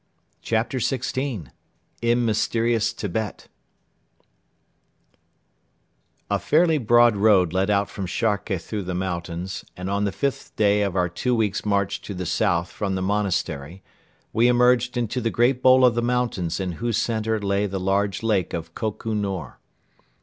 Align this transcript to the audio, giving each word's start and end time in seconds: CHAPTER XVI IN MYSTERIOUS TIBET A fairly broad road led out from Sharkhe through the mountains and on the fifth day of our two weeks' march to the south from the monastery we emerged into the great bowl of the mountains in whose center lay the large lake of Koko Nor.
CHAPTER 0.41 0.79
XVI 0.79 1.51
IN 2.01 2.25
MYSTERIOUS 2.25 2.91
TIBET 2.93 3.47
A 6.27 6.39
fairly 6.39 6.79
broad 6.79 7.15
road 7.15 7.53
led 7.53 7.69
out 7.69 7.87
from 7.87 8.07
Sharkhe 8.07 8.59
through 8.59 8.81
the 8.81 8.95
mountains 8.95 9.63
and 9.77 9.91
on 9.91 10.05
the 10.05 10.11
fifth 10.11 10.55
day 10.55 10.81
of 10.81 10.95
our 10.95 11.07
two 11.07 11.35
weeks' 11.35 11.65
march 11.67 12.01
to 12.01 12.15
the 12.15 12.25
south 12.25 12.71
from 12.71 12.95
the 12.95 13.03
monastery 13.03 13.83
we 14.33 14.47
emerged 14.47 14.97
into 14.97 15.21
the 15.21 15.29
great 15.29 15.61
bowl 15.61 15.85
of 15.85 15.93
the 15.93 16.01
mountains 16.01 16.59
in 16.59 16.71
whose 16.81 16.97
center 16.97 17.39
lay 17.39 17.67
the 17.67 17.79
large 17.79 18.23
lake 18.23 18.55
of 18.55 18.73
Koko 18.73 19.13
Nor. 19.13 19.59